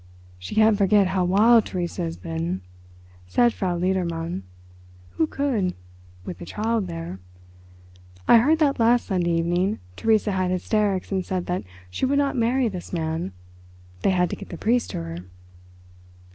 "She 0.39 0.55
can't 0.55 0.79
forget 0.79 1.09
how 1.09 1.23
wild 1.25 1.65
Theresa 1.67 2.01
has 2.01 2.17
been," 2.17 2.61
said 3.27 3.53
Frau 3.53 3.77
Ledermann. 3.77 4.41
"Who 5.11 5.27
could—with 5.27 6.39
the 6.39 6.43
child 6.45 6.87
there? 6.87 7.19
I 8.27 8.37
heard 8.39 8.57
that 8.57 8.79
last 8.79 9.05
Sunday 9.05 9.29
evening 9.33 9.77
Theresa 9.95 10.31
had 10.31 10.49
hysterics 10.49 11.11
and 11.11 11.23
said 11.23 11.45
that 11.45 11.65
she 11.91 12.07
would 12.07 12.17
not 12.17 12.35
marry 12.35 12.67
this 12.67 12.91
man. 12.91 13.31
They 14.01 14.09
had 14.09 14.31
to 14.31 14.35
get 14.35 14.49
the 14.49 14.57
priest 14.57 14.89
to 14.89 15.03
her." 15.03 15.17